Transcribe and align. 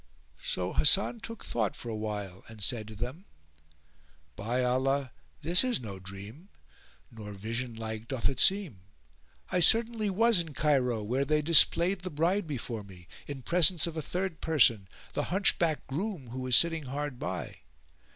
So 0.41 0.73
Hasan 0.73 1.19
took 1.19 1.45
thought 1.45 1.75
for 1.75 1.89
a 1.89 1.95
while 1.95 2.43
and 2.47 2.63
said 2.63 2.87
to 2.87 2.95
them, 2.95 3.25
"By 4.35 4.63
Allah, 4.63 5.11
this 5.43 5.63
is 5.63 5.79
no 5.79 5.99
dream; 5.99 6.49
nor 7.11 7.33
vision 7.33 7.75
like 7.75 8.07
doth 8.07 8.27
it 8.27 8.39
seem! 8.39 8.81
I 9.51 9.59
certainly 9.59 10.09
was 10.09 10.39
in 10.39 10.55
Cairo 10.55 11.03
where 11.03 11.23
they 11.23 11.43
displayed 11.43 12.01
the 12.01 12.09
bride 12.09 12.47
before 12.47 12.83
me, 12.83 13.07
in 13.27 13.43
presence 13.43 13.85
of 13.85 13.95
a 13.95 14.01
third 14.01 14.41
person, 14.41 14.87
the 15.13 15.25
Hunchback 15.25 15.85
groom 15.85 16.31
who 16.31 16.39
was 16.39 16.55
sitting 16.55 16.85
hard 16.85 17.19
by. 17.19 17.57